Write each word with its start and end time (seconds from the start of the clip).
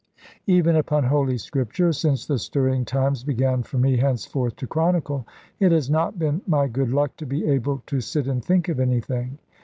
Even 0.47 0.77
upon 0.77 1.03
Holy 1.03 1.37
Scripture 1.37 1.93
(since 1.93 2.25
the 2.25 2.39
stirring 2.39 2.85
times 2.85 3.23
began 3.23 3.61
for 3.61 3.77
me 3.77 3.97
henceforth 3.97 4.55
to 4.55 4.65
chronicle), 4.65 5.27
it 5.59 5.71
has 5.71 5.91
not 5.91 6.17
been 6.17 6.41
my 6.47 6.67
good 6.67 6.89
luck 6.89 7.15
to 7.17 7.25
be 7.27 7.45
able 7.45 7.83
to 7.85 8.01
sit 8.01 8.25
and 8.25 8.43
think 8.43 8.67
of 8.67 8.79
anything. 8.79 9.37